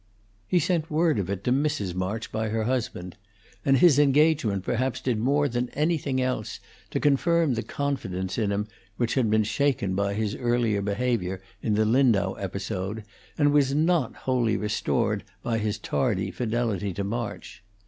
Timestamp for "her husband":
2.49-3.17